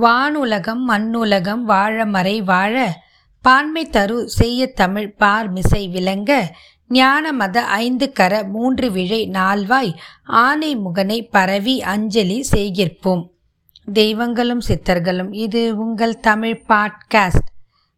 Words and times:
வானுலகம் 0.00 0.82
மண்ணுலகம் 0.88 1.62
வாழமறை 1.68 2.44
வாழ 2.44 3.02
பான்மை 3.42 3.86
தரு 3.86 4.24
செய்ய 4.24 4.72
தமிழ் 4.72 5.12
பார் 5.12 5.50
மிசை 5.50 5.88
விளங்க 5.88 6.54
ஞான 6.88 7.32
மத 7.32 7.64
ஐந்து 7.64 8.12
கர 8.12 8.44
மூன்று 8.44 8.90
விழை 8.90 9.28
நால்வாய் 9.28 9.92
ஆனை 10.24 10.76
முகனை 10.76 11.28
பரவி 11.30 11.82
அஞ்சலி 11.82 12.46
செய்கிற்போம். 12.52 13.22
தெய்வங்களும் 13.92 14.62
சித்தர்களும் 14.68 15.32
இது 15.32 15.76
உங்கள் 15.76 16.20
தமிழ் 16.20 16.62
பாட்காஸ்ட். 16.68 17.50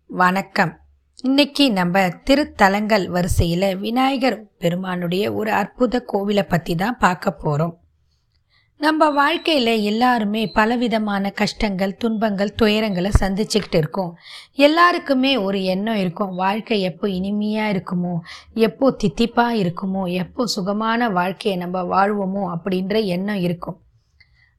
வணக்கம். 0.07 0.73
இன்னைக்கு 1.23 1.73
நம்ம 1.73 2.09
திருத்தலங்கள் 2.25 3.07
வரிசையில் 3.07 3.77
விநாயகர் 3.77 4.39
பெருமானுடைய 4.59 5.33
ஒரு 5.33 5.53
அற்புத 5.53 6.05
கோவிலை 6.12 6.43
பற்றி 6.49 6.75
தான் 6.75 6.99
பார்க்க 6.99 7.30
போகிறோம் 7.33 7.75
நம்ம 8.81 9.11
வாழ்க்கையில் 9.11 9.71
எல்லாருமே 9.83 10.47
பலவிதமான 10.47 11.31
கஷ்டங்கள் 11.31 11.97
துன்பங்கள் 11.97 12.52
துயரங்களை 12.62 13.11
சந்திச்சுக்கிட்டு 13.21 13.79
இருக்கோம். 13.79 14.12
எல்லாருக்குமே 14.55 15.37
ஒரு 15.37 15.65
எண்ணம் 15.65 15.97
இருக்கும். 15.97 16.35
வாழ்க்கை 16.35 16.79
எப்போ 16.83 17.09
இனிமையாக 17.09 17.73
இருக்குமோ 17.73 18.15
எப்போ 18.55 18.97
தித்திப்பாக 19.05 19.59
இருக்குமோ 19.62 20.05
எப்போ 20.12 20.47
சுகமான 20.47 21.11
வாழ்க்கையை 21.11 21.57
நம்ம 21.61 21.83
வாழ்வோமோ 21.95 22.45
அப்படின்ற 22.55 23.05
எண்ணம் 23.05 23.43
இருக்கும். 23.49 23.79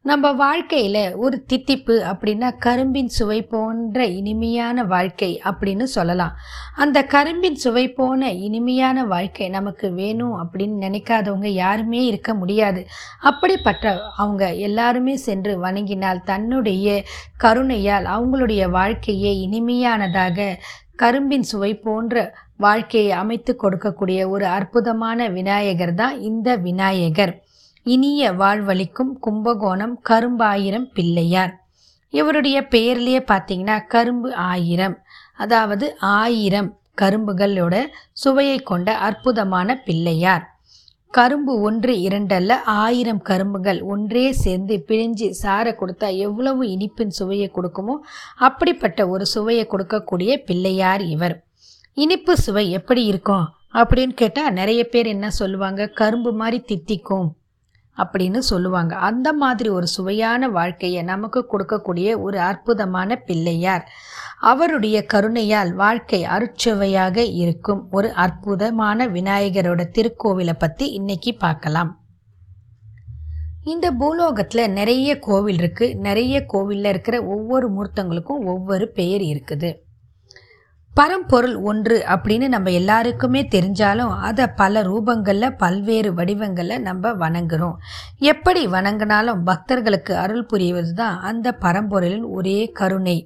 நம்ம 0.01 0.31
வாழ்க்கையில் 0.31 1.15
ஒரு 1.15 1.45
தித்திப்பு 1.53 1.95
அப்படின்னா 2.11 2.57
கரும்பின் 2.57 3.07
சுவை 3.07 3.41
போன்ற 3.41 4.05
இனிமையான 4.05 4.83
வாழ்க்கை 4.83 5.41
அப்படின்னு 5.43 5.83
சொல்லலாம். 5.83 6.35
அந்த 6.75 7.03
கரும்பின் 7.03 7.55
சுவை 7.55 7.91
போன 7.91 8.31
இனிமையான 8.31 9.05
வாழ்க்கை 9.05 9.49
நமக்கு 9.49 9.93
வேணும் 9.93 10.35
அப்படின்னு 10.37 10.75
நினைக்காதவங்க 10.85 11.47
யாருமே 11.47 12.05
இருக்க 12.05 12.33
முடியாது. 12.33 12.87
அப்படிப்பட்ட 13.19 14.01
அவங்க 14.17 14.53
எல்லாருமே 14.53 15.15
சென்று 15.15 15.63
வணங்கினால் 15.63 16.23
தன்னுடைய 16.23 17.03
கருணையால் 17.43 18.07
அவங்களுடைய 18.15 18.69
வாழ்க்கையே 18.69 19.33
இனிமையானதாக 19.47 20.55
கரும்பின் 20.95 21.43
சுவை 21.43 21.75
போன்ற 21.75 22.35
வாழ்க்கையை 22.57 23.11
அமைத்து 23.11 23.57
கொடுக்கக்கூடிய 23.63 24.29
ஒரு 24.29 24.45
அற்புதமான 24.45 25.27
விநாயகர் 25.27 25.93
தான் 25.93 26.19
இந்த 26.19 26.55
விநாயகர். 26.55 27.43
இனிய 27.93 28.31
வாழ்வழிக்கும் 28.31 29.11
கும்பகோணம் 29.19 29.93
கரும்பாயிரம் 30.09 30.87
பிள்ளையார். 30.93 31.53
இவருடைய 32.09 32.57
பெயர்லேயே 32.69 33.21
பார்த்தீங்கன்னா 33.31 33.75
கரும்பு 33.87 34.33
ஆயிரம். 34.33 34.95
அதாவது 35.35 35.97
ஆயிரம் 35.99 36.69
கரும்புகளோட 37.01 37.75
சுவையை 38.11 38.57
கொண்ட 38.59 38.97
அற்புதமான 38.97 39.77
பிள்ளையார். 39.85 40.45
கரும்பு 41.13 41.53
ஒன்று 41.61 41.93
இரண்டல்ல 42.07 42.53
ஆயிரம் 42.65 43.21
கரும்புகள் 43.21 43.79
ஒன்றே 43.83 44.31
சேர்ந்து 44.31 44.75
பிழிஞ்சு 44.87 45.29
சார 45.29 45.75
கொடுத்தா 45.79 46.09
எவ்வளவு 46.17 46.63
இனிப்பின் 46.65 47.15
சுவையை 47.19 47.51
கொடுக்குமோ 47.55 47.95
அப்படிப்பட்ட 48.37 49.07
ஒரு 49.07 49.25
சுவையை 49.25 49.67
கொடுக்கக்கூடிய 49.71 50.37
பிள்ளையார் 50.45 51.05
இவர். 51.15 51.37
இனிப்பு 51.93 52.37
சுவை 52.37 52.71
எப்படி 52.71 53.03
இருக்கும் 53.05 53.47
அப்படின்னு 53.73 54.13
கேட்டால் 54.21 54.53
நிறைய 54.53 54.81
பேர் 54.87 55.05
என்ன 55.05 55.27
சொல்லுவாங்க? 55.29 55.87
கரும்பு 56.01 56.33
மாதிரி 56.33 56.59
தித்திக்கும். 56.61 57.27
அப்படின்னு 58.03 58.39
சொல்லுவாங்க. 58.51 58.93
அந்த 59.09 59.33
மாதிரி 59.33 59.69
ஒரு 59.69 59.87
சுவையான 59.87 60.49
வாழ்க்கையை 60.49 61.03
நமக்கு 61.03 61.41
கொடுக்கக்கூடிய 61.51 62.19
ஒரு 62.19 62.39
அற்புதமான 62.39 63.17
பிள்ளையார். 63.27 63.85
அவருடைய 64.51 64.97
கருணையால் 65.13 65.71
வாழ்க்கை 65.73 66.21
அருச்சுவையாக 66.35 67.17
இருக்கும் 67.43 67.81
ஒரு 67.91 68.11
அற்புதமான 68.25 69.07
விநாயகரோட 69.07 69.81
திருக்கோவிலை 69.95 70.55
பற்றி 70.57 70.87
இன்னைக்கு 70.99 71.33
பார்க்கலாம். 71.45 71.91
இந்த 73.63 73.87
பூலோகத்தில் 73.91 74.71
நிறைய 74.71 75.09
கோவில் 75.19 75.57
இருக்குது 75.57 75.95
நிறைய 76.07 76.35
கோவிலில் 76.45 76.85
இருக்கிற 76.85 77.15
ஒவ்வொரு 77.35 77.67
மூர்த்தங்களுக்கும் 77.75 78.45
ஒவ்வொரு 78.53 78.85
பெயர் 78.91 79.23
இருக்குது. 79.31 79.69
பரம்பொருள் 80.95 81.55
ஒன்று 81.61 82.03
அப்படின்னு 82.07 82.47
நம்ம 82.47 82.71
எல்லாருக்குமே 82.71 83.41
தெரிஞ்சாலும் 83.51 84.13
அதை 84.19 84.47
பல 84.47 84.81
ரூபங்களில் 84.81 85.55
பல்வேறு 85.57 86.13
வடிவங்களில் 86.13 86.81
நம்ம 86.81 87.11
வணங்குறோம். 87.23 87.75
எப்படி 88.31 88.67
வணங்கினாலும் 88.67 89.43
பக்தர்களுக்கு 89.43 90.15
அருள் 90.15 90.45
புரிவது 90.45 90.93
தான் 90.93 91.21
அந்த 91.21 91.57
பரம்பொருளின் 91.61 92.27
ஒரே 92.29 92.59
கருணை. 92.71 93.17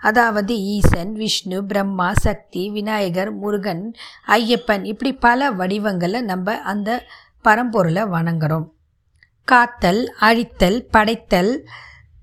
அதாவது 0.00 0.52
ஈசன் 0.74 1.12
விஷ்ணு 1.12 1.64
பிரம்மா 1.64 2.12
சக்தி 2.14 2.70
விநாயகர் 2.70 3.32
முருகன் 3.34 3.94
ஐயப்பன் 4.28 4.84
இப்படி 4.84 5.12
பல 5.12 5.50
வடிவங்களில் 5.50 6.24
நம்ம 6.24 6.56
அந்த 6.62 7.04
பரம்பொருளை 7.44 8.04
வணங்குறோம். 8.16 8.66
காத்தல் 9.44 10.02
அழித்தல் 10.20 10.80
படைத்தல் 10.90 11.52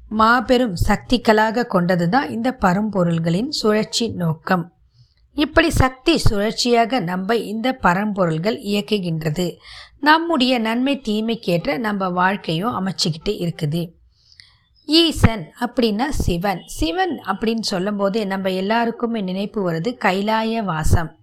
மாபெரும் 0.09 0.75
சக்திகளாக 0.87 1.65
கொண்டது 1.65 2.09
தான் 2.09 2.29
இந்த 2.29 2.57
பரம்பொருள்களின் 2.61 3.49
சுழற்சி 3.49 4.07
நோக்கம். 4.07 4.71
இப்படி 5.33 5.69
சக்தி 5.69 6.21
சுழற்சியாக 6.29 6.99
நம்ம 6.99 7.35
இந்த 7.35 7.77
பரம்பொருள்கள் 7.83 8.59
இயக்குகின்றது. 8.61 9.55
நம்முடைய 9.99 10.59
நன்மை 10.59 10.99
தீமைக்கேற்ற 10.99 11.77
நம்ம 11.77 12.09
வாழ்க்கையும் 12.09 12.85
அமைச்சிக்கிட்டு 12.85 13.29
இருக்குது. 13.29 13.91
ஈசன் 14.85 15.53
அப்படின்னா 15.59 16.09
சிவன். 16.09 16.61
சிவன் 16.65 17.21
அப்படின்னு 17.25 17.59
சொல்லும்போது 17.59 18.27
நம்ம 18.27 18.51
எல்லாருக்குமே 18.51 19.21
நினைப்பு 19.21 19.71
வருது 19.71 19.97
கைலாய 20.05 20.63
வாசம். 20.63 21.15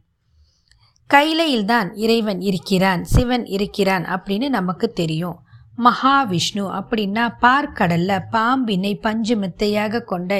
கைலையில்தான் 1.14 1.90
இறைவன் 1.94 2.40
இருக்கிறான் 2.40 3.04
சிவன் 3.04 3.46
இருக்கிறான் 3.46 4.04
அப்படின்னு 4.04 4.48
நமக்கு 4.48 4.92
தெரியும். 4.92 5.38
மகாவிஷ்ணு 5.78 6.64
அப்படின்னா 6.78 7.24
பார்க்கடல்ல 7.40 8.18
பாம்பினை 8.30 9.00
பஞ்சுமித்தையாக 9.02 10.04
கொண்ட 10.04 10.34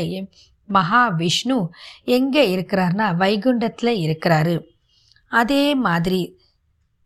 மகாவிஷ்ணு 0.68 1.66
எங்கே 2.04 2.56
இருக்கிறார்னா 2.56 3.06
வைகுண்டத்தில் 3.16 4.00
இருக்கிறாரு. 4.04 4.54
அதே 5.26 5.74
மாதிரி 5.74 6.38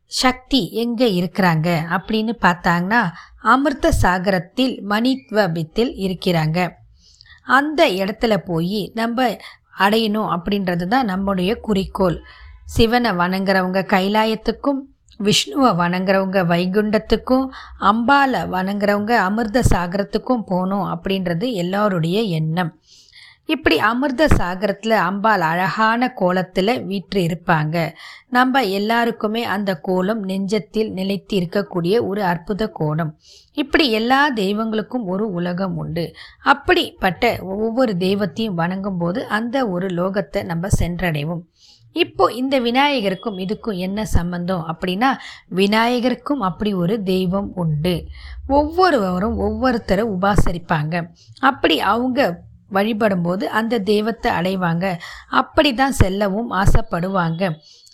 சக்தி 0.07 0.71
எங்கே 0.73 1.09
இருக்கிறாங்க 1.21 1.69
அப்படின்னு 1.97 2.33
பார்த்தாங்கன்னா 2.43 3.11
அமிர்த 3.43 3.93
சாகரத்தில் 4.03 4.85
மணித்வபித்தில் 4.89 5.93
இருக்கிறாங்க. 6.07 6.59
அந்த 7.43 7.89
இடத்துல 7.89 8.37
போய் 8.37 8.91
நம்ம 8.95 9.39
அடையணும் 9.79 10.31
அப்படின்றது 10.35 10.87
தான் 10.89 11.07
நம்முடைய 11.07 11.55
குறிக்கோள். 11.55 12.19
சிவனை 12.65 13.11
வணங்குறவங்க 13.11 13.83
கைலாயத்துக்கும் 13.95 14.81
விஷ்ணுவை 15.25 15.71
வணங்குறவங்க 15.77 16.41
வைகுண்டத்துக்கும் 16.53 17.47
அம்பாலை 17.81 18.43
வணங்குறவங்க 18.49 19.11
அமிர்த 19.11 19.63
சாகரத்துக்கும் 19.75 20.47
போகணும் 20.47 20.87
அப்படின்றது 20.87 21.53
எல்லோருடைய 21.53 22.21
எண்ணம். 22.21 22.81
இப்படி 23.45 23.79
அமிர்த 23.79 24.29
சாகரத்தில் 24.29 24.91
அம்பாள் 24.91 25.41
அழகான 25.41 26.11
கோலத்தில் 26.13 26.85
வீற்று 26.85 27.21
இருப்பாங்க. 27.23 27.77
நம்ம 28.29 28.63
எல்லாருக்குமே 28.65 29.45
அந்த 29.45 29.75
கோலம் 29.75 30.29
நெஞ்சத்தில் 30.29 30.91
நிலைத்து 30.91 31.39
இருக்கக்கூடிய 31.39 32.07
ஒரு 32.07 32.23
அற்புத 32.23 32.69
கோலம். 32.69 33.19
இப்படி 33.53 33.91
எல்லா 33.91 34.33
தெய்வங்களுக்கும் 34.33 35.05
ஒரு 35.05 35.31
உலகம் 35.31 35.77
உண்டு. 35.77 36.15
அப்படிப்பட்ட 36.45 37.37
ஒவ்வொரு 37.43 37.97
தெய்வத்தையும் 37.97 38.55
வணங்கும் 38.55 38.99
போது 38.99 39.27
அந்த 39.27 39.69
ஒரு 39.69 39.87
லோகத்தை 39.87 40.45
நம்ம 40.45 40.69
சென்றடைவோம். 40.81 41.43
இப்போ 42.05 42.25
இந்த 42.41 42.57
விநாயகருக்கும் 42.61 43.39
இதுக்கும் 43.45 43.79
என்ன 43.87 44.05
சம்பந்தம் 44.17 44.65
அப்படின்னா 44.73 45.11
விநாயகருக்கும் 45.61 46.45
அப்படி 46.49 46.73
ஒரு 46.83 46.97
தெய்வம் 47.13 47.51
உண்டு. 47.55 47.95
ஒவ்வொருவரும் 48.59 49.39
ஒவ்வொருத்தரை 49.47 50.05
உபாசரிப்பாங்க. 50.17 50.95
அப்படி 51.51 51.77
அவங்க 51.95 52.29
வழிபடும்போது 52.77 53.45
அந்த 53.59 53.75
தெய்வத்தை 53.91 54.31
அடைவாங்க. 54.39 54.87
அப்படி 55.41 55.71
தான் 55.75 55.99
செல்லவும் 56.01 56.51
ஆசைப்படுவாங்க. 56.53 57.43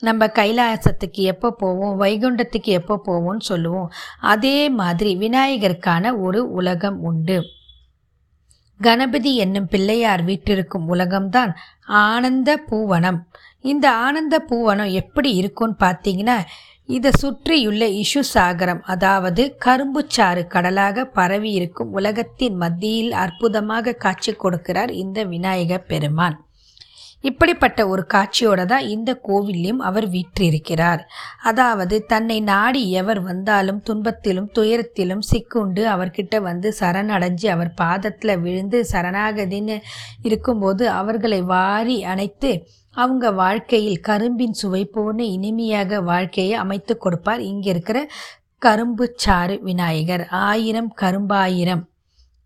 நம்ம 0.03 0.27
கைலாசத்துக்கு 0.39 1.23
எப்போ 1.33 1.49
போவோம் 1.63 2.01
வைகுண்டத்துக்கு 2.01 2.71
எப்போ 2.81 2.95
போவோம்னு 3.07 3.45
சொல்லுவோம். 3.51 3.91
அதே 4.33 4.59
மாதிரி 4.81 5.13
விநாயகருக்கான 5.17 6.13
ஒரு 6.27 6.41
உலகம் 6.61 6.99
உண்டு. 7.11 7.39
கணபதி 8.81 9.33
என்னும் 9.37 9.69
பிள்ளையார் 9.73 10.23
வீட்டிருக்கும் 10.25 10.89
உலகம்தான் 10.95 11.51
ஆனந்த 12.01 12.51
பூவனம். 12.71 13.19
இந்த 13.65 13.87
ஆனந்த 14.05 14.37
பூவனம் 14.49 14.95
எப்படி 14.95 15.31
இருக்கும்னு 15.35 15.77
பார்த்தீங்கன்னா 15.83 16.39
இதை 16.89 17.11
சுற்றியுள்ள 17.21 17.85
இஷு 18.01 18.23
சாகரம் 18.33 18.83
அதாவது 18.85 19.43
கரும்புச்சாறு 19.65 20.43
கடலாக 20.47 21.05
பரவி 21.13 21.51
இருக்கும் 21.51 21.93
உலகத்தின் 21.93 22.57
மத்தியில் 22.57 23.13
அற்புதமாக 23.19 23.97
காட்சி 23.99 24.33
கொடுக்கிறார் 24.35 24.93
இந்த 24.95 25.19
விநாயக 25.25 25.79
பெருமான். 25.87 26.37
இப்படிப்பட்ட 27.25 27.81
ஒரு 27.89 28.03
காட்சியோட 28.15 28.61
தான் 28.65 28.87
இந்த 28.87 29.11
கோவிலையும் 29.29 29.81
அவர் 29.81 30.07
வீற்றிருக்கிறார். 30.09 31.03
அதாவது 31.43 31.97
தன்னை 32.07 32.39
நாடி 32.51 32.83
எவர் 33.01 33.21
வந்தாலும் 33.21 33.81
துன்பத்திலும் 33.87 34.51
துயரத்திலும் 34.59 35.25
சிக்குண்டு 35.31 35.83
அவர்கிட்ட 35.95 36.37
வந்து 36.43 36.71
சரணடைஞ்சு 36.81 37.49
அவர் 37.49 37.73
பாதத்தில் 37.75 38.41
விழுந்து 38.41 38.81
சரணாகதின்னு 38.93 39.79
இருக்கும்போது 40.23 40.87
அவர்களை 41.01 41.41
வாரி 41.55 41.99
அணைத்து 42.05 42.53
அவங்க 42.95 43.31
வாழ்க்கையில் 43.31 44.01
கரும்பின் 44.01 44.59
சுவை 44.61 44.85
போன 44.85 45.25
இனிமையாக 45.25 46.01
வாழ்க்கையை 46.01 46.55
அமைத்து 46.55 46.99
கொடுப்பார். 46.99 47.41
இங்கே 47.41 47.71
இருக்கிற 47.71 48.11
கரும்பு 48.59 49.13
சாறு 49.17 49.61
விநாயகர் 49.63 50.27
ஆயிரம் 50.29 50.95
கரும்பாயிரம் 51.01 51.89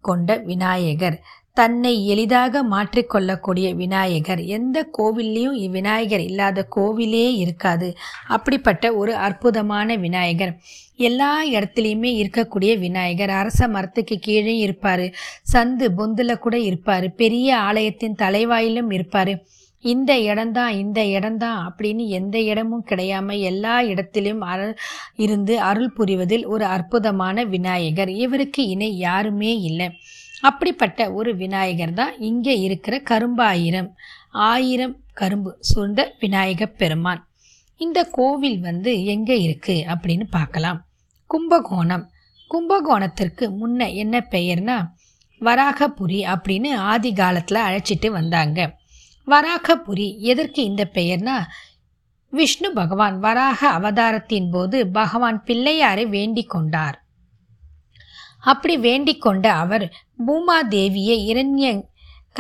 கொண்ட 0.01 0.37
விநாயகர் 0.37 1.19
தன்னை 1.53 2.07
எளிதாக 2.07 2.63
மாற்றிக்கொள்ளக்கூடிய 2.65 3.75
விநாயகர். 3.75 4.45
எந்த 4.45 4.89
கோவில்லையும் 4.99 5.71
விநாயகர் 5.71 6.21
இல்லாத 6.21 6.67
கோவிலே 6.77 7.35
இருக்காது. 7.35 7.97
அப்படிப்பட்ட 8.29 8.95
ஒரு 8.95 9.15
அற்புதமான 9.15 9.97
விநாயகர். 9.97 10.53
எல்லா 10.97 11.47
இடத்துலையுமே 11.47 12.13
இருக்கக்கூடிய 12.23 12.79
விநாயகர். 12.79 13.31
அரச 13.31 13.69
மரத்துக்கு 13.69 14.19
கீழே 14.19 14.57
இருப்பார். 14.57 15.07
சந்து 15.53 15.89
பொந்தில் 15.99 16.39
கூட 16.39 16.59
இருப்பார். 16.59 17.15
பெரிய 17.15 17.59
ஆலயத்தின் 17.59 18.19
தலைவாயிலும் 18.19 18.93
இருப்பார். 18.93 19.35
இந்த 19.81 20.21
இடம்தான் 20.21 20.73
இந்த 20.73 21.07
இடம்தான் 21.07 21.75
அப்படின்னு 21.77 22.07
எந்த 22.07 22.41
இடமும் 22.41 22.85
கிடையாம 22.87 23.41
எல்லா 23.41 23.83
இடத்திலும் 23.83 24.41
அரு 24.41 24.75
இருந்து 25.17 25.61
அருள் 25.61 25.93
புரிவதில் 25.97 26.47
ஒரு 26.47 26.65
அற்புதமான 26.65 27.45
விநாயகர். 27.45 28.09
இவருக்கு 28.09 28.67
இணை 28.67 28.97
யாருமே 28.97 29.61
இல்லை. 29.61 29.91
அப்படிப்பட்ட 30.41 31.13
ஒரு 31.13 31.37
விநாயகர் 31.37 31.93
தான் 31.93 32.19
இங்கே 32.19 32.61
இருக்கிற 32.61 32.99
கரும்பாயிரம். 32.99 33.95
ஆயிரம் 34.31 34.97
கரும்பு 35.13 35.57
சூழ்ந்த 35.61 36.15
விநாயகப் 36.21 36.79
பெருமான். 36.79 37.29
இந்த 37.77 38.05
கோவில் 38.05 38.61
வந்து 38.61 39.05
எங்கே 39.05 39.59
இருக்குது 39.59 39.95
அப்படின்னு 39.95 40.25
பார்க்கலாம். 40.31 40.87
கும்பகோணம். 41.27 42.11
கும்பகோணத்திற்கு 42.49 43.51
முன்ன 43.61 43.95
என்ன 43.95 44.27
பெயர்னா 44.31 44.87
வராகபுரி 45.41 46.35
அப்படின்னு 46.35 46.75
ஆதி 46.75 47.13
காலத்தில் 47.13 47.59
அழைச்சிட்டு 47.59 48.11
வந்தாங்க. 48.11 48.78
வராகபுரி 49.29 50.19
எதற்கு 50.19 50.65
இந்த 50.65 50.91
பெயர்னா 50.93 51.37
விஷ்ணு 52.31 52.73
பகவான் 52.73 53.19
வராக 53.19 53.69
அவதாரத்தின் 53.69 54.51
போது 54.51 54.87
பகவான் 54.87 55.43
பிள்ளையாரை 55.47 56.09
வேண்டிக் 56.09 56.51
கொண்டார். 56.51 57.05
அப்படி 58.41 58.77
வேண்டிக் 58.77 59.21
கொண்ட 59.21 59.53
அவர் 59.53 59.93
பூமாதேவியை 60.27 61.17
இரண்ய 61.31 61.83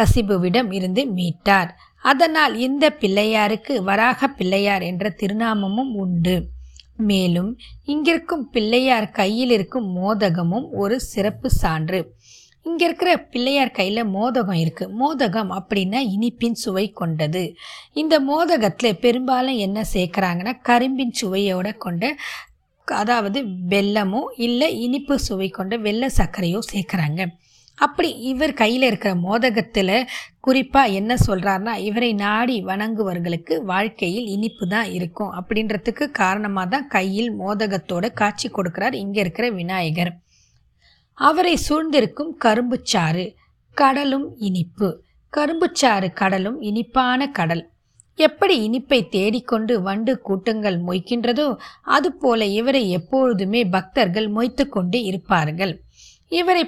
கசிபுவிடம் 0.01 0.73
இருந்து 0.73 1.05
மீட்டார். 1.05 1.71
அதனால் 2.03 2.57
இந்த 2.57 2.97
பிள்ளையாருக்கு 3.01 3.83
வராக 3.83 4.29
பிள்ளையார் 4.29 4.83
என்ற 4.83 5.15
திருநாமமும் 5.17 5.95
உண்டு. 5.95 6.49
மேலும் 6.97 7.59
இங்கிருக்கும் 7.87 8.51
பிள்ளையார் 8.53 9.11
கையில் 9.11 9.51
இருக்கும் 9.51 9.89
மோதகமும் 9.97 10.69
ஒரு 10.71 11.01
சிறப்பு 11.01 11.51
சான்று. 11.51 12.18
இங்கே 12.69 12.85
இருக்கிற 12.89 13.11
பிள்ளையார் 13.33 13.77
கையில் 13.79 14.11
மோதகம் 14.17 14.61
இருக்குது 14.65 14.95
மோதகம் 15.01 15.51
அப்படின்னா 15.59 16.01
இனிப்பின் 16.15 16.61
சுவை 16.65 16.87
கொண்டது. 17.01 17.43
இந்த 18.03 18.15
மோதகத்தில் 18.31 19.01
பெரும்பாலும் 19.05 19.61
என்ன 19.67 19.85
சேர்க்குறாங்கன்னா 19.95 20.55
கரும்பின் 20.71 21.19
சுவையோட 21.21 21.71
கொண்ட 21.87 22.15
அதாவது 22.89 23.39
வெல்லமோ 23.73 24.21
இல்லை 24.47 24.69
இனிப்பு 24.85 25.15
சுவை 25.27 25.49
கொண்ட 25.57 25.75
வெள்ள 25.87 26.05
சர்க்கரையோ 26.19 26.61
சேர்க்குறாங்க. 26.73 27.23
அப்படி 27.79 28.09
இவர் 28.31 28.53
கையில் 28.61 28.87
இருக்கிற 28.87 29.11
மோதகத்தில் 29.27 29.93
குறிப்பாக 30.47 30.95
என்ன 31.01 31.13
சொல்கிறாருன்னா 31.27 31.75
இவரை 31.89 32.09
நாடி 32.23 32.57
வணங்குவர்களுக்கு 32.71 33.57
வாழ்க்கையில் 33.73 34.31
இனிப்பு 34.37 34.65
தான் 34.75 34.89
இருக்கும். 34.97 35.35
அப்படின்றதுக்கு 35.41 36.07
காரணமாக 36.23 36.69
தான் 36.75 36.89
கையில் 36.97 37.31
மோதகத்தோட 37.43 38.09
காட்சி 38.23 38.49
கொடுக்குறார் 38.57 38.97
இங்கே 39.05 39.23
இருக்கிற 39.25 39.49
விநாயகர். 39.61 40.13
அவரை 41.19 41.55
சூழ்ந்திருக்கும் 41.69 42.33
கரும்புச்சாறு 42.45 43.25
கடலும் 43.77 44.27
இனிப்பு. 44.39 44.89
கரும்புச்சாறு 45.33 46.09
கடலும் 46.13 46.59
இனிப்பான 46.61 47.31
கடல். 47.31 47.65
எப்படி 48.19 48.55
இனிப்பை 48.69 49.01
தேடிக்கொண்டு 49.09 49.75
வண்டு 49.83 50.13
கூட்டங்கள் 50.19 50.79
மொய்க்கின்றதோ 50.83 51.47
அதுபோல 51.97 52.45
இவரை 52.59 52.83
எப்பொழுதுமே 52.91 53.61
பக்தர்கள் 53.65 54.29
மொய்த்து 54.33 54.65
கொண்டு 54.69 55.03
இருப்பார்கள். 55.03 55.75
இவரை 56.29 56.65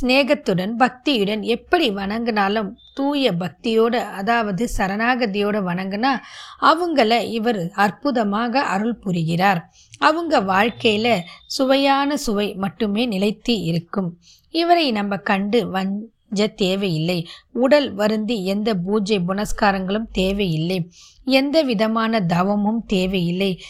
சிநேகத்துடன் 0.00 0.72
பக்தியுடன் 0.78 1.40
எப்படி 1.40 1.90
வணங்கினாலும் 1.90 2.70
தூய 2.94 3.32
பக்தியோடு 3.32 3.98
அதாவது 4.00 4.68
சரணாகதியோடு 4.76 5.60
வணங்கினா 5.68 6.12
அவங்கள 6.60 7.28
இவர் 7.28 7.70
அற்புதமாக 7.74 8.62
அருள் 8.62 8.96
புரிகிறார். 8.96 9.72
அவங்க 9.98 10.40
வாழ்க்கையில 10.40 11.20
சுவையான 11.46 12.16
சுவை 12.16 12.54
மட்டுமே 12.54 13.06
நிலைத்து 13.06 13.60
இருக்கும். 13.60 14.18
இவரை 14.50 14.92
நம்ம 14.92 15.16
கண்டு 15.16 15.68
வஞ்ச 15.68 16.46
தேவையில்லை. 16.46 17.26
உடல் 17.52 17.94
வருந்தி 17.94 18.44
எந்த 18.44 18.74
பூஜை 18.74 19.18
புனஸ்காரங்களும் 19.18 20.10
தேவையில்லை. 20.12 20.90
எந்த 21.24 21.62
விதமான 21.62 22.20
தவமும் 22.20 22.84
தேவையில்லை. 22.86 23.60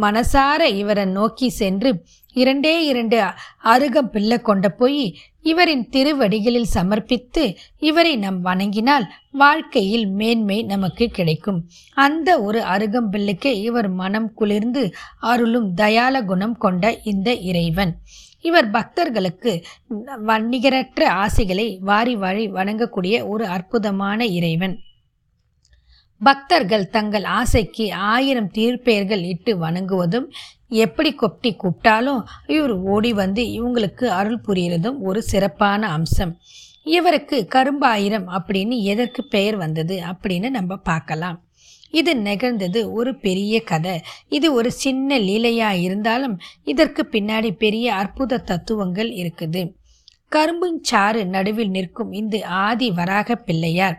மனசார 0.00 0.60
இவரை 0.64 1.04
நோக்கி 1.04 1.48
சென்று 1.48 2.04
இரண்டே 2.32 2.86
இரண்டு 2.86 3.22
அருகம் 3.64 4.10
பிள்ளை 4.12 4.40
கொண்ட 4.40 4.68
போய் 4.68 5.16
இவரின் 5.42 5.88
திருவடிகளில் 5.88 6.72
சமர்ப்பித்து 6.74 7.56
இவரை 7.78 8.16
நம் 8.16 8.44
வணங்கினால் 8.44 9.06
வாழ்க்கையில் 9.32 10.06
மேன்மை 10.06 10.62
நமக்கு 10.62 11.08
கிடைக்கும். 11.08 11.68
அந்த 11.94 12.40
ஒரு 12.40 12.60
அருகம்பிள்ளைக்கு 12.60 13.46
இவர் 13.46 13.88
மனம் 13.88 14.34
குளிர்ந்து 14.34 14.94
அருளும் 15.20 15.72
தயால 15.76 16.24
குணம் 16.24 16.56
கொண்ட 16.56 17.00
இந்த 17.02 17.34
இறைவன். 17.34 17.96
இவர் 18.40 18.70
பக்தர்களுக்கு 18.70 19.64
வன்னிகரற்ற 20.26 21.04
ஆசைகளை 21.04 21.78
வாரி 21.80 22.16
வாரி 22.16 22.50
வணங்கக்கூடிய 22.50 23.28
ஒரு 23.28 23.46
அற்புதமான 23.46 24.26
இறைவன். 24.26 24.78
பக்தர்கள் 26.22 26.84
தங்கள் 26.88 27.24
ஆசைக்கு 27.40 27.84
ஆயிரம் 27.92 28.50
தீர்ப்பெயர்கள் 28.54 29.22
இட்டு 29.22 29.52
வணங்குவதும் 29.64 30.26
எப்படி 30.84 31.10
கொப்டி 31.22 31.50
கூப்பிட்டாலும் 31.52 32.20
இவர் 32.46 32.74
ஓடி 32.94 33.12
வந்து 33.12 33.42
இவங்களுக்கு 33.58 34.04
அருள் 34.18 34.44
புரிகிறதும் 34.46 34.98
ஒரு 35.00 35.22
சிறப்பான 35.22 35.88
அம்சம். 35.88 36.32
இவருக்கு 36.96 37.36
கரும்பாயிரம் 37.46 38.28
அப்படின்னு 38.28 38.76
எதற்கு 38.82 39.22
பெயர் 39.24 39.56
வந்தது 39.56 39.96
அப்படின்னு 40.10 40.48
நம்ம 40.50 40.76
பார்க்கலாம். 40.76 41.38
இது 41.90 42.12
நிகழ்ந்தது 42.16 42.80
ஒரு 42.92 43.10
பெரிய 43.18 43.54
கதை. 43.62 44.00
இது 44.28 44.48
ஒரு 44.54 44.70
சின்ன 44.84 45.18
லீலையா 45.18 45.70
இருந்தாலும் 45.80 46.36
இதற்கு 46.64 47.02
பின்னாடி 47.10 47.50
பெரிய 47.64 47.94
அற்புத 47.94 48.38
தத்துவங்கள் 48.38 49.10
இருக்குது. 49.22 49.62
கரும்புஞ்சாறு 50.32 51.22
நடுவில் 51.26 51.70
நிற்கும் 51.70 52.12
இந்த 52.12 52.36
ஆதி 52.46 52.90
வராக 52.90 53.36
பிள்ளையார். 53.36 53.98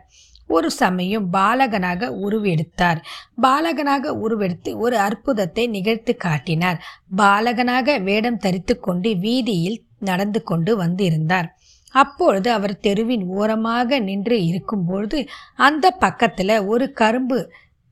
ஒரு 0.55 0.69
சமயம் 0.81 1.25
பாலகனாக 1.33 2.09
உருவெடுத்தார். 2.25 3.00
பாலகனாக 3.41 4.13
உருவெடுத்து 4.25 4.71
ஒரு 4.85 4.97
அற்புதத்தை 5.07 5.65
நிகழ்த்து 5.75 6.13
காட்டினார். 6.25 6.79
பாலகனாக 7.17 7.97
வேடம் 8.09 8.41
தரித்து 8.45 8.75
கொண்டு 8.79 9.11
வீதியில் 9.25 9.77
நடந்து 10.09 10.39
கொண்டு 10.44 10.71
வந்திருந்தார். 10.77 11.50
அப்பொழுது 11.94 12.50
அவர் 12.51 12.75
தெருவின் 12.79 13.25
ஓரமாக 13.38 14.00
நின்று 14.07 14.38
இருக்கும்பொழுது 14.50 15.19
அந்த 15.67 15.86
பக்கத்தில் 16.03 16.55
ஒரு 16.72 16.86
கரும்பு 17.01 17.38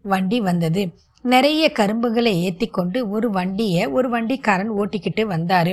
வண்டி 0.05 0.39
வந்தது. 0.41 0.83
நிறைய 1.25 1.63
கரும்புகளை 1.79 2.31
ஏற்றி 2.45 2.67
கொண்டு 2.67 2.99
ஒரு 3.15 3.27
வண்டியை 3.35 3.83
ஒரு 3.97 4.07
வண்டிக்காரன் 4.13 4.71
ஓட்டிக்கிட்டு 4.79 5.23
வந்தார். 5.33 5.71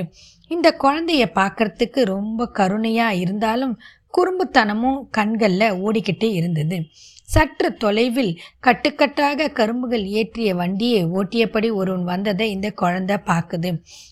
இந்த 0.51 0.67
குழந்தைய 0.83 1.23
பார்க்கறதுக்கு 1.39 2.01
ரொம்ப 2.15 2.47
கருணையாக 2.59 3.19
இருந்தாலும் 3.23 3.73
குறும்புத்தனமும் 4.13 4.99
கண்களில் 5.11 5.77
ஓடிக்கிட்டு 5.85 6.27
இருந்தது. 6.31 6.77
சற்று 7.29 7.69
தொலைவில் 7.77 8.31
கட்டுக்கட்டாக 8.67 9.47
கரும்புகள் 9.49 10.05
ஏற்றிய 10.19 10.53
வண்டியை 10.55 11.01
ஓட்டியபடி 11.19 11.69
ஒருவன் 11.71 12.03
வந்ததை 12.03 12.45
இந்த 12.51 12.69
குழந்தை 12.71 13.17
பார்க்குது. 13.25 13.71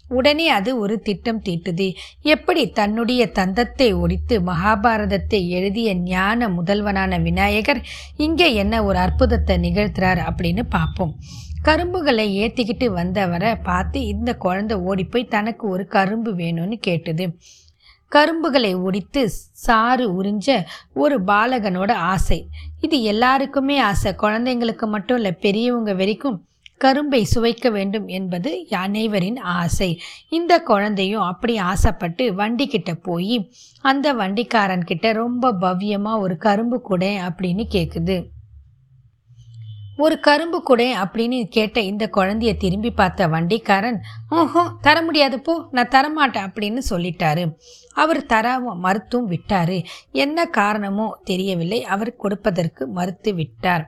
உடனே 0.10 0.46
அது 0.50 0.72
ஒரு 0.80 0.96
திட்டம் 1.00 1.42
தீட்டுது. 1.46 1.88
எப்படி 2.24 2.64
தன்னுடைய 2.72 3.24
தந்தத்தை 3.40 3.90
ஒடித்து 4.00 4.38
மகாபாரதத்தை 4.42 5.42
எழுதிய 5.50 5.96
ஞான 6.06 6.50
முதல்வனான 6.50 7.22
விநாயகர் 7.22 7.82
இங்கே 8.18 8.50
என்ன 8.54 8.84
ஒரு 8.84 9.00
அற்புதத்தை 9.00 9.58
நிகழ்த்துறார் 9.58 10.22
அப்படின்னு 10.30 10.66
பார்ப்போம். 10.70 11.16
கரும்புகளை 11.64 12.26
ஏற்றிக்கிட்டு 12.44 12.88
வந்தவரை 12.92 13.52
பார்த்து 13.64 14.00
இந்த 14.06 14.32
குழந்தை 14.36 14.76
ஓடிப்போய் 14.90 15.32
தனக்கு 15.36 15.66
ஒரு 15.70 15.86
கரும்பு 15.88 16.32
வேணும்னு 16.34 16.78
கேட்டுது. 16.88 17.26
கரும்புகளை 18.12 18.74
உடித்து 18.74 19.30
சாறு 19.66 20.06
உறிஞ்ச 20.20 20.50
ஒரு 20.94 21.16
பாலகனோட 21.24 21.92
ஆசை. 21.92 22.40
இது 22.82 23.02
எல்லாருக்குமே 23.02 23.78
ஆசை. 23.80 24.12
குழந்தைங்களுக்கு 24.22 24.86
மட்டும் 24.88 25.18
இல்லை 25.18 25.32
பெரியவங்க 25.32 25.94
வரைக்கும் 25.94 26.38
கரும்பை 26.78 27.20
சுவைக்க 27.34 27.68
வேண்டும் 27.72 28.08
என்பது 28.08 28.50
அனைவரின் 28.70 29.40
ஆசை. 29.40 29.90
இந்த 30.30 30.54
குழந்தையும் 30.62 31.22
அப்படி 31.22 31.58
ஆசைப்பட்டு 31.58 32.26
வண்டிக்கிட்ட 32.34 32.92
போய் 33.02 33.38
அந்த 33.84 34.14
வண்டிக்காரன் 34.14 34.84
கிட்ட 34.84 35.12
ரொம்ப 35.12 35.52
பவ்யமாக 35.62 36.20
ஒரு 36.20 36.38
கரும்பு 36.38 36.80
கூட 36.82 37.06
அப்படின்னு 37.30 37.66
கேட்குது 37.76 38.18
ஒரு 39.98 40.16
கரும்பு 40.20 40.58
கூட 40.64 40.82
அப்படின்னு 41.04 41.38
கேட்ட 41.50 41.78
இந்த 41.82 42.06
குழந்தைய 42.18 42.52
திரும்பி 42.58 42.92
பார்த்த 42.92 43.28
வண்டிக்காரன் 43.28 44.00
ஓஹோ 44.30 44.64
தர 44.82 45.02
முடியாது 45.02 45.40
போ 45.40 45.54
நான் 45.72 45.94
தரமாட்டேன் 45.96 46.48
அப்படின்னு 46.48 46.82
சொல்லிட்டாரு. 46.90 47.44
அவர் 47.94 48.22
தர 48.26 48.48
மறுத்தும் 48.60 49.28
விட்டாரு. 49.30 49.78
என்ன 50.12 50.46
காரணமோ 50.60 51.08
தெரியவில்லை. 51.24 51.84
அவர் 51.84 52.16
கொடுப்பதற்கு 52.16 52.86
மறுத்து 52.88 53.34
விட்டார். 53.34 53.86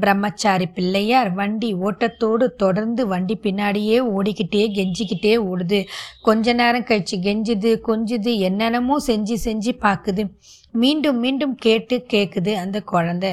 பிரம்மச்சாரி 0.00 0.66
பிள்ளையார் 0.66 1.28
வண்டி 1.32 1.68
ஓட்டத்தோடு 1.74 2.46
தொடர்ந்து 2.62 3.02
வண்டி 3.06 3.34
பின்னாடியே 3.42 3.98
ஓடிக்கிட்டே 4.16 4.62
கெஞ்சிக்கிட்டே 4.76 5.34
ஓடுது. 5.50 5.78
கொஞ்ச 6.22 6.52
நேரம் 6.52 6.88
கழிச்சு 6.90 7.16
கெஞ்சுது 7.26 7.70
கொஞ்சுது 7.88 8.32
என்னென்னமோ 8.48 8.96
செஞ்சு 9.06 9.36
செஞ்சு 9.44 9.74
பார்க்குது 9.84 10.24
மீண்டும் 10.82 11.18
மீண்டும் 11.24 11.54
கேட்டு 11.66 11.96
கேட்குது 12.14 12.52
அந்த 12.62 12.78
குழந்தை. 12.92 13.32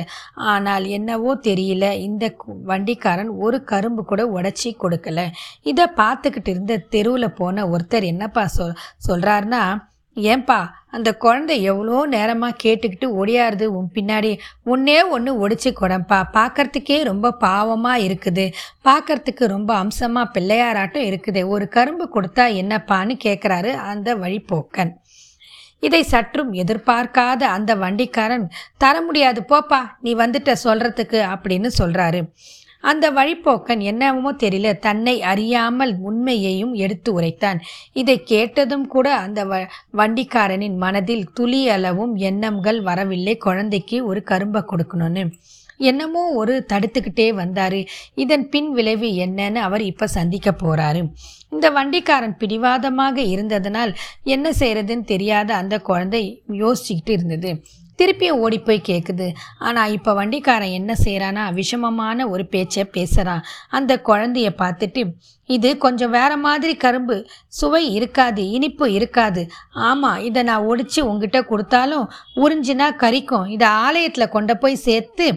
ஆனால் 0.54 0.86
என்னவோ 0.98 1.32
தெரியல 1.50 1.86
இந்த 2.08 2.34
வண்டிக்காரன் 2.72 3.32
ஒரு 3.46 3.60
கரும்பு 3.72 4.04
கூட 4.12 4.24
உடச்சி 4.38 4.72
கொடுக்கல. 4.84 5.30
இதை 5.72 5.88
பார்த்துக்கிட்டு 6.02 6.54
இருந்த 6.56 6.84
தெருவில் 6.96 7.38
போன 7.42 7.66
ஒருத்தர் 7.74 8.12
என்னப்பா 8.14 8.46
சொல் 8.58 8.80
சொல்கிறாருன்னா 9.10 9.64
ஏன்பா 10.18 10.58
அந்த 10.96 11.10
குழந்தை 11.24 11.56
எவ்வளோ 11.70 12.00
நேரமாக 12.16 12.60
கேட்டுக்கிட்டு 12.64 13.08
ஒடியாருது? 13.20 13.66
உன் 13.78 13.88
பின்னாடி 13.96 14.32
உன்னே 14.74 14.98
ஒன்று 15.16 15.32
ஒடிச்சு 15.44 15.70
கொடம்பா. 15.80 16.20
பார்க்கறதுக்கே 16.36 16.98
ரொம்ப 17.10 17.32
பாவமாக 17.46 18.04
இருக்குது. 18.08 18.46
பார்க்கறதுக்கு 18.88 19.48
ரொம்ப 19.56 19.72
அம்சமாக 19.84 20.34
பிள்ளையாராட்டம் 20.36 21.08
இருக்குது. 21.10 21.42
ஒரு 21.54 21.68
கரும்பு 21.78 22.08
கொடுத்தா 22.16 22.46
என்னப்பான்னு 22.62 23.16
கேட்குறாரு 23.26 23.74
அந்த 23.92 24.16
வழிபோக்கன் 24.24 24.94
இதை 25.88 26.02
சற்றும் 26.04 26.52
எதிர்பார்க்காத 26.64 27.42
அந்த 27.58 27.72
வண்டிக்காரன் 27.76 28.46
தர 28.78 28.96
முடியாது 29.02 29.42
போப்பா 29.52 29.82
நீ 30.02 30.12
வந்துட்ட 30.16 30.52
சொல்றதுக்கு 30.66 31.22
அப்படின்னு 31.34 31.72
சொல்றாரு. 31.80 32.22
அந்த 32.84 33.06
வழிப்போக்கன் 33.12 33.82
என்னவோ 33.90 34.32
தெரியல 34.44 34.72
தன்னை 34.80 35.14
அறியாமல் 35.24 35.94
உண்மையையும் 36.10 36.74
எடுத்து 36.84 37.10
உரைத்தான். 37.14 37.60
இதை 37.94 38.16
கேட்டதும் 38.24 38.86
கூட 38.88 39.08
அந்த 39.18 39.42
வ 39.46 39.62
வண்டிக்காரனின் 40.00 40.78
மனதில் 40.78 41.26
துளி 41.34 41.62
அளவும் 41.70 42.16
எண்ணங்கள் 42.30 42.82
வரவில்லை 42.82 43.36
குழந்தைக்கு 43.38 44.00
ஒரு 44.06 44.24
கரும்பை 44.32 44.64
கொடுக்கணும்னு. 44.72 45.26
என்னமோ 45.78 46.30
ஒரு 46.30 46.66
தடுத்துக்கிட்டே 46.74 47.28
வந்தாரு. 47.38 47.88
இதன் 48.16 48.50
பின் 48.50 48.72
விளைவு 48.72 49.08
என்னன்னு 49.08 49.56
அவர் 49.56 49.82
இப்ப 49.82 50.08
சந்திக்க 50.08 50.52
போறாரு. 50.52 51.14
இந்த 51.50 51.70
வண்டிக்காரன் 51.70 52.38
பிடிவாதமாக 52.38 53.22
இருந்ததனால் 53.22 53.96
என்ன 54.24 54.52
செய்யறதுன்னு 54.60 55.04
தெரியாத 55.04 55.56
அந்த 55.56 55.80
குழந்தை 55.80 56.44
யோசிச்சுக்கிட்டு 56.50 57.10
இருந்தது. 57.10 57.64
திருப்பியும் 58.00 58.42
ஓடி 58.44 58.60
போய் 58.60 58.88
கேட்குது 58.90 59.28
ஆனால் 59.60 59.92
இப்போ 59.92 60.12
வண்டிக்காரன் 60.14 60.76
என்ன 60.80 60.92
செய்கிறான்னா 61.04 61.44
விஷமமான 61.60 62.28
ஒரு 62.30 62.46
பேச்சை 62.46 62.84
பேசுகிறான் 62.86 63.46
அந்த 63.70 64.02
குழந்தைய 64.06 64.50
பார்த்துட்டு 64.62 65.04
இது 65.50 65.70
கொஞ்சம் 65.78 66.10
வேற 66.10 66.32
மாதிரி 66.38 66.74
கரும்பு. 66.76 67.16
சுவை 67.48 67.82
இருக்காது 67.94 68.42
இனிப்பு 68.50 68.86
இருக்காது. 68.92 69.42
ஆமாம் 69.88 70.22
இதை 70.28 70.44
நான் 70.44 70.68
ஒடிச்சு 70.70 71.00
உங்ககிட்ட 71.00 71.40
கொடுத்தாலும் 71.42 72.06
உறிஞ்சினா 72.36 72.88
கறிக்கும் 73.04 73.48
இதை 73.48 73.68
ஆலயத்தில் 73.68 74.34
கொண்டு 74.36 74.56
போய் 74.58 74.84
சேர்த்து 74.88 75.28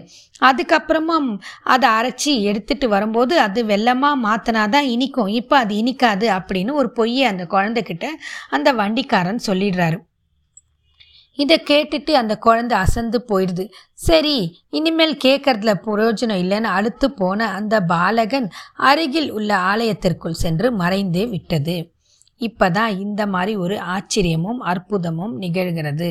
அதுக்கப்புறமா 0.41 1.17
அதை 1.63 1.89
அரைச்சி 1.89 2.33
எடுத்துட்டு 2.41 2.89
வரும்போது 2.89 3.39
அது 3.39 3.63
வெள்ளமாக 3.65 4.23
மாற்றினாதான் 4.27 4.89
இனிக்கும். 4.95 5.31
இப்போ 5.39 5.57
அது 5.57 5.75
இனிக்காது 5.75 6.27
அப்படின்னு 6.37 6.73
ஒரு 6.73 6.91
பொய்யை 6.91 7.25
அந்த 7.25 7.45
குழந்தைகிட்ட 7.45 8.07
அந்த 8.49 8.71
வண்டிக்காரன் 8.73 9.47
சொல்லிடுறாரு. 9.47 9.99
இதை 11.37 11.57
கேட்டுட்டு 11.69 12.11
அந்த 12.11 12.33
குழந்தை 12.37 12.75
அசந்து 12.77 13.19
போயிடுது. 13.27 13.65
சரி 14.07 14.37
இனிமேல் 14.69 15.15
கேட்கறதுல 15.25 15.73
பிரயோஜனம் 15.85 16.41
இல்லைன்னு 16.43 16.71
அழுத்து 16.77 17.07
போன 17.11 17.49
அந்த 17.51 17.75
பாலகன் 17.81 18.47
அருகில் 18.89 19.29
உள்ள 19.31 19.51
ஆலயத்திற்குள் 19.71 20.41
சென்று 20.43 20.69
மறைந்தே 20.77 21.25
விட்டது. 21.29 21.77
இப்பதான் 22.41 22.99
இந்த 22.99 23.21
மாதிரி 23.27 23.53
ஒரு 23.55 23.75
ஆச்சரியமும் 23.93 24.59
அற்புதமும் 24.71 25.33
நிகழ்கிறது. 25.41 26.09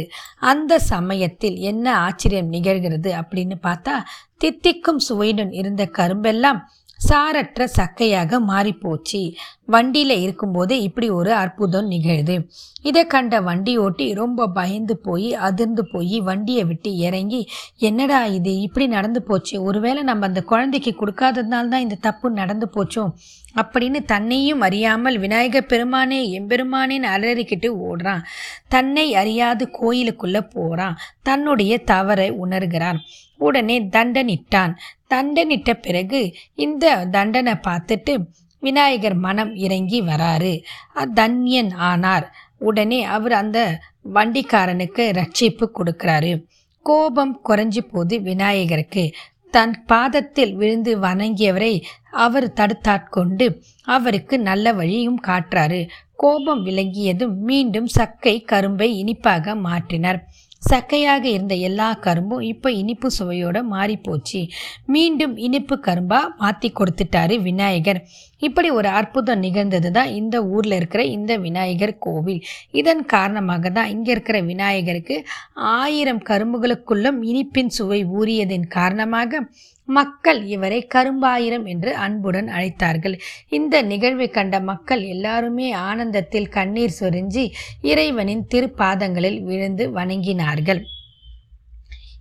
அந்த 0.53 0.79
சமயத்தில் 0.93 1.59
என்ன 1.71 1.87
ஆச்சரியம் 1.99 2.51
நிகழ்கிறது 2.53 3.11
அப்படின்னு 3.21 3.57
பார்த்தா 3.67 3.95
தித்திக்கும் 4.39 5.01
சுவையுடன் 5.09 5.53
இருந்த 5.53 5.83
கரும்பெல்லாம் 5.99 6.61
சாரற்ற 6.99 7.69
சக்கையாக 7.79 8.39
மாறிப்போச்சு. 8.49 9.35
வண்டியில் 9.67 10.21
இருக்கும்போது 10.21 10.83
இப்படி 10.83 11.11
ஒரு 11.11 11.33
அற்புதம் 11.33 11.91
நிகழ்து. 11.91 12.49
இதை 12.83 13.07
கண்ட 13.07 13.41
வண்டி 13.41 13.79
ஓட்டி 13.79 14.15
ரொம்ப 14.15 14.49
பயந்து 14.49 14.97
போய் 14.97 15.35
அதிர்ந்து 15.35 15.87
போய் 15.87 16.21
வண்டியை 16.21 16.65
விட்டு 16.65 16.97
இறங்கி 16.97 17.49
என்னடா 17.79 18.25
இது? 18.25 18.61
இப்படி 18.61 18.87
நடந்து 18.87 19.23
போச்சு. 19.23 19.63
ஒருவேளை 19.63 20.03
நம்ம 20.03 20.27
அந்த 20.27 20.43
குழந்தைக்கு 20.43 20.95
கொடுக்காததுனால 21.01 21.69
தான் 21.69 21.87
இந்த 21.87 21.95
தப்பு 22.01 22.31
நடந்து 22.31 22.69
போச்சோம் 22.75 23.13
அப்படின்னு 23.57 24.05
தன்னையும் 24.05 24.61
அறியாமல் 24.61 25.19
விநாயகர் 25.19 25.69
பெருமானே 25.69 26.21
எம்பெருமானேன்னு 26.41 27.09
அலறிக்கிட்டு 27.17 27.71
ஓடுறான். 27.89 28.23
தன்னை 28.69 29.15
அறியாது 29.15 29.71
கோயிலுக்குள்ளே 29.71 30.41
போகிறான் 30.41 30.99
தன்னுடைய 31.23 31.79
தவறை 31.79 32.33
உணர்கிறான். 32.33 32.97
உடனே 33.39 33.83
தண்டனிட்டான். 33.83 34.73
தண்டனிட்ட 35.11 35.73
பிறகு 35.73 36.35
இந்த 36.55 37.07
தண்டனை 37.07 37.53
பார்த்துட்டு 37.53 38.17
விநாயகர் 38.61 39.15
மனம் 39.15 39.55
இறங்கி 39.55 40.03
வராரு. 40.03 40.63
தன்யன் 41.15 41.73
ஆனார். 41.75 42.33
உடனே 42.59 43.05
அவர் 43.05 43.33
அந்த 43.33 43.79
வண்டிக்காரனுக்கு 44.15 45.05
ரட்சிப்பு 45.13 45.69
கொடுக்கிறாரு. 45.75 46.45
கோபம் 46.83 47.41
குறைஞ்சு 47.49 47.79
போது 47.91 48.21
விநாயகருக்கு 48.21 49.13
தன் 49.51 49.85
பாதத்தில் 49.85 50.55
விழுந்து 50.55 50.99
வணங்கியவரை 50.99 51.83
அவர் 52.11 52.53
தடுத்தாட்கொண்டு 52.53 53.63
அவருக்கு 53.85 54.39
நல்ல 54.39 54.73
வழியும் 54.73 55.21
காட்டுறாரு. 55.23 55.89
கோபம் 56.17 56.67
விளங்கியதும் 56.67 57.35
மீண்டும் 57.35 57.87
சக்கை 57.87 58.41
கரும்பை 58.41 58.99
இனிப்பாக 58.99 59.55
மாற்றினார். 59.55 60.21
சக்கையாக 60.71 61.25
இருந்த 61.35 61.55
எல்லா 61.69 61.89
கரும்பும் 62.07 62.43
இப்போ 62.53 62.69
இனிப்பு 62.81 63.09
சுவையோடு 63.19 63.61
மாறிப்போச்சு. 63.75 64.41
மீண்டும் 64.95 65.35
இனிப்பு 65.47 65.75
கரும்பாக 65.87 66.33
மாற்றி 66.43 66.69
கொடுத்துட்டாரு 66.79 67.35
விநாயகர். 67.49 68.01
இப்படி 68.47 68.69
ஒரு 68.79 68.89
அற்புதம் 68.99 69.43
நிகழ்ந்தது 69.47 69.91
தான் 69.99 70.11
இந்த 70.21 70.37
ஊரில் 70.55 70.77
இருக்கிற 70.79 71.03
இந்த 71.17 71.33
விநாயகர் 71.47 71.95
கோவில். 72.07 72.43
இதன் 72.81 73.05
காரணமாக 73.15 73.71
தான் 73.79 73.93
இங்கே 73.95 74.13
இருக்கிற 74.17 74.41
விநாயகருக்கு 74.51 75.17
ஆயிரம் 75.79 76.23
கரும்புகளுக்குள்ளும் 76.31 77.21
இனிப்பின் 77.31 77.75
சுவை 77.79 78.01
ஊறியதின் 78.19 78.69
காரணமாக 78.79 79.43
மக்கள் 79.87 80.45
இவரை 80.45 80.87
கரும்பாயிரம் 80.95 81.67
என்று 81.67 81.95
அன்புடன் 81.95 82.49
அழைத்தார்கள். 82.49 83.19
இந்த 83.49 83.83
நிகழ்வை 83.83 84.29
கண்ட 84.29 84.61
மக்கள் 84.61 85.03
எல்லாருமே 85.03 85.73
ஆனந்தத்தில் 85.73 86.49
கண்ணீர் 86.49 86.97
சொரிஞ்சி 87.01 87.53
இறைவனின் 87.81 88.47
திருப்பாதங்களில் 88.55 89.41
விழுந்து 89.41 89.91
வணங்கினார்கள். 89.91 90.83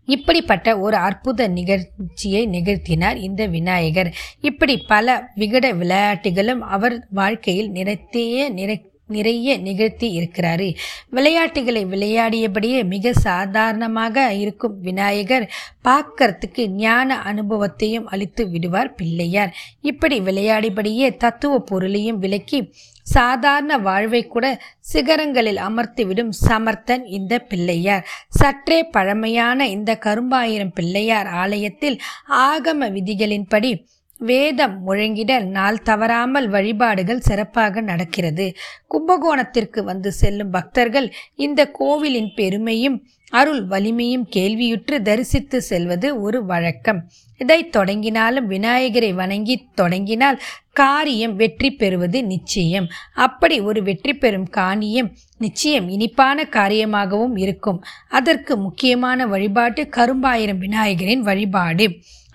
இப்படிப்பட்ட 0.05 0.79
ஒரு 0.79 0.95
அற்புத 0.95 1.47
நிகழ்ச்சியை 1.47 2.47
நிகழ்த்தினார் 2.47 3.15
இந்த 3.15 3.45
விநாயகர். 3.45 4.13
இப்படி 4.41 4.77
பல 4.77 5.29
விகட 5.35 5.71
விளையாட்டுகளும் 5.71 6.61
அவர் 6.61 7.07
வாழ்க்கையில் 7.09 7.71
நிறைத்தே 7.71 8.49
நிறை 8.49 8.89
நிறைய 9.07 9.57
நிகழ்த்தி 9.57 10.07
இருக்கிறாரு. 10.19 10.75
விளையாட்டுகளை 11.09 11.85
விளையாடியபடியே 11.85 12.85
மிக 12.85 13.13
சாதாரணமாக 13.13 14.33
இருக்கும் 14.33 14.79
விநாயகர் 14.81 15.51
பார்க்கறதுக்கு 15.83 16.67
ஞான 16.67 17.21
அனுபவத்தையும் 17.21 18.07
அளித்து 18.07 18.49
விடுவார் 18.49 18.93
பிள்ளையார். 18.93 19.53
இப்படி 19.81 20.19
விளையாடிபடியே 20.19 21.17
தத்துவ 21.17 21.59
பொருளையும் 21.59 22.19
விளக்கி 22.19 22.73
சாதாரண 23.03 23.77
வாழ்வை 23.77 24.27
கூட 24.27 24.61
சிகரங்களில் 24.93 25.59
அமர்த்திவிடும் 25.67 26.29
சமர்த்தன் 26.47 27.03
இந்த 27.05 27.39
பிள்ளையார். 27.39 28.05
சற்றே 28.29 28.83
பழமையான 28.83 29.67
இந்த 29.67 29.97
கரும்பாயிரம் 29.97 30.73
பிள்ளையார் 30.73 31.27
ஆலயத்தில் 31.27 31.99
ஆகம 32.29 32.89
விதிகளின்படி 32.91 33.85
வேதம் 34.19 34.75
முழங்கிட 34.87 35.43
நாள் 35.45 35.81
தவறாமல் 35.81 36.47
வழிபாடுகள் 36.49 37.19
சிறப்பாக 37.19 37.81
நடக்கிறது. 37.81 38.55
கும்பகோணத்திற்கு 38.87 39.83
வந்து 39.83 40.11
செல்லும் 40.11 40.49
பக்தர்கள் 40.49 41.13
இந்த 41.35 41.71
கோவிலின் 41.71 42.31
பெருமையும் 42.35 42.97
அருள் 43.29 43.67
வலிமையும் 43.67 44.25
கேள்வியுற்று 44.35 45.01
தரிசித்து 45.01 45.61
செல்வது 45.61 46.21
ஒரு 46.21 46.45
வழக்கம். 46.45 46.99
இதை 47.37 47.69
தொடங்கினாலும் 47.69 48.47
விநாயகரை 48.47 49.13
வணங்கி 49.13 49.67
தொடங்கினால் 49.73 50.41
காரியம் 50.71 51.35
வெற்றி 51.35 51.71
பெறுவது 51.71 52.23
நிச்சயம். 52.23 52.87
அப்படி 53.13 53.59
ஒரு 53.59 53.83
வெற்றி 53.83 54.13
பெறும் 54.13 54.47
காணியம் 54.49 55.11
நிச்சயம் 55.37 55.89
இனிப்பான 55.89 56.47
காரியமாகவும் 56.51 57.35
இருக்கும். 57.37 57.83
அதற்கு 58.09 58.57
முக்கியமான 58.57 59.27
வழிபாட்டு 59.27 59.83
கரும்பாயிரம் 59.89 60.61
விநாயகரின் 60.61 61.19
வழிபாடு. 61.19 61.87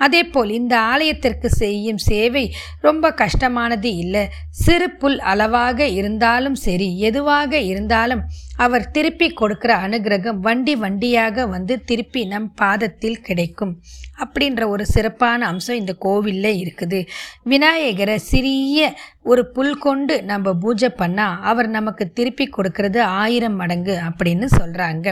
அதேபோல் 0.04 0.50
இந்த 0.58 0.74
ஆலயத்திற்கு 0.92 1.48
செய்யும் 1.62 2.00
சேவை 2.08 2.44
ரொம்ப 2.86 3.10
கஷ்டமானது 3.22 3.90
இல்லை. 4.02 4.24
சிறு 4.64 4.88
புல் 5.00 5.18
அளவாக 5.32 5.88
இருந்தாலும் 5.98 6.56
சரி 6.66 6.88
எதுவாக 7.08 7.52
இருந்தாலும் 7.70 8.22
அவர் 8.64 8.90
திருப்பி 8.96 9.28
கொடுக்கிற 9.40 9.72
அனுகிரகம் 9.86 10.40
வண்டி 10.46 10.74
வண்டியாக 10.82 11.46
வந்து 11.54 11.74
திருப்பி 11.90 12.22
நம் 12.32 12.48
பாதத்தில் 12.62 13.22
கிடைக்கும். 13.28 13.74
அப்படின்ற 14.22 14.62
ஒரு 14.74 14.84
சிறப்பான 14.94 15.46
அம்சம் 15.52 15.80
இந்த 15.82 15.92
கோவிலில் 16.06 16.58
இருக்குது. 16.62 17.00
விநாயகரை 17.52 18.16
சிறிய 18.30 18.88
ஒரு 19.30 19.42
புல் 19.54 19.76
கொண்டு 19.86 20.14
நம்ம 20.30 20.52
பூஜை 20.64 20.90
பண்ணால் 21.00 21.38
அவர் 21.50 21.68
நமக்கு 21.78 22.04
திருப்பி 22.18 22.46
கொடுக்கறது 22.56 23.00
ஆயிரம் 23.22 23.58
மடங்கு 23.62 23.96
அப்படின்னு 24.08 24.46
சொல்கிறாங்க 24.58 25.08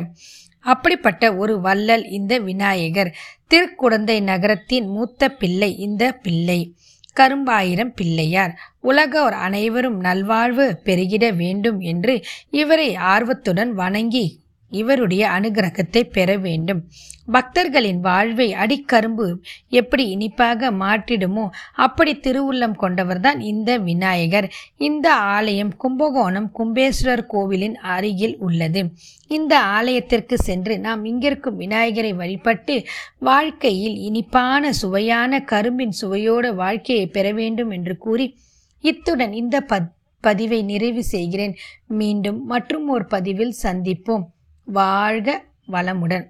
அப்படிப்பட்ட 0.61 1.37
ஒரு 1.37 1.61
வள்ளல் 1.61 2.05
இந்த 2.09 2.39
விநாயகர். 2.39 3.15
திருக்குடந்தை 3.51 4.23
நகரத்தின் 4.23 4.87
மூத்த 4.87 5.29
பிள்ளை 5.29 5.77
இந்த 5.77 6.13
பிள்ளை. 6.13 6.75
கரும்பாயிரம் 7.13 7.95
பிள்ளையார். 7.95 8.59
உலகோர் 8.81 9.33
அனைவரும் 9.33 10.01
நல்வாழ்வு 10.01 10.81
பெருகிட 10.85 11.37
வேண்டும் 11.37 11.81
என்று 11.81 12.25
இவரை 12.51 12.95
ஆர்வத்துடன் 12.95 13.73
வணங்கி 13.73 14.39
இவருடைய 14.71 15.29
அனுகிரகத்தை 15.29 16.03
பெற 16.03 16.37
வேண்டும். 16.37 16.85
பக்தர்களின் 17.33 18.01
வாழ்வை 18.01 18.53
அடிக்கரும்பு 18.53 19.35
எப்படி 19.69 20.09
இனிப்பாக 20.09 20.71
மாற்றிடுமோ 20.71 21.49
அப்படி 21.75 22.15
திருவுள்ளம் 22.15 22.75
கொண்டவர்தான் 22.81 23.39
இந்த 23.39 23.77
விநாயகர். 23.77 24.51
இந்த 24.77 25.15
ஆலயம் 25.15 25.77
கும்பகோணம் 25.77 26.51
கும்பேஸ்வரர் 26.59 27.27
கோவிலின் 27.27 27.77
அருகில் 27.77 28.37
உள்ளது. 28.39 28.93
இந்த 29.29 29.61
ஆலயத்திற்கு 29.61 30.39
சென்று 30.39 30.79
நாம் 30.79 31.05
இங்கிருக்கும் 31.05 31.57
விநாயகரை 31.57 32.13
வழிபட்டு 32.13 32.85
வாழ்க்கையில் 33.19 33.97
இனிப்பான 33.97 34.73
சுவையான 34.73 35.41
கரும்பின் 35.41 35.93
சுவையோட 36.01 36.55
வாழ்க்கையை 36.55 37.07
பெற 37.07 37.33
வேண்டும் 37.33 37.71
என்று 37.71 37.97
கூறி 37.97 38.37
இத்துடன் 38.81 39.33
இந்த 39.33 39.61
பத் 39.61 39.97
பதிவை 40.21 40.63
நிறைவு 40.63 41.05
செய்கிறேன். 41.05 41.57
மீண்டும் 41.87 42.45
மற்றும் 42.45 42.89
ஒரு 42.89 43.05
பதிவில் 43.05 43.55
சந்திப்போம். 43.63 44.25
வாழ்க 44.71 45.45
வளமுடன். 45.69 46.27